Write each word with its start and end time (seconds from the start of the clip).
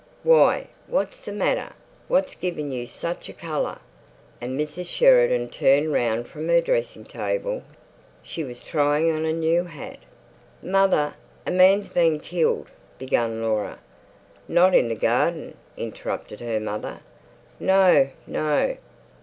Why, 0.23 0.65
what's 0.87 1.21
the 1.21 1.31
matter? 1.31 1.73
What's 2.07 2.33
given 2.33 2.71
you 2.71 2.87
such 2.87 3.29
a 3.29 3.33
colour?" 3.33 3.77
And 4.41 4.59
Mrs. 4.59 4.87
Sheridan 4.87 5.49
turned 5.49 5.93
round 5.93 6.27
from 6.27 6.47
her 6.47 6.59
dressing 6.59 7.03
table. 7.05 7.61
She 8.23 8.43
was 8.43 8.63
trying 8.63 9.11
on 9.11 9.25
a 9.25 9.31
new 9.31 9.65
hat. 9.65 9.99
"Mother, 10.63 11.13
a 11.45 11.51
man's 11.51 11.89
been 11.89 12.19
killed," 12.19 12.65
began 12.97 13.43
Laura. 13.43 13.77
"Not 14.47 14.73
in 14.73 14.87
the 14.87 14.95
garden?" 14.95 15.55
interrupted 15.77 16.39
her 16.39 16.59
mother. 16.59 17.01
"No, 17.59 18.09
no!" 18.25 18.77